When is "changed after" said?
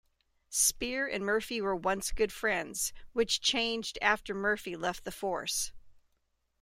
3.39-4.33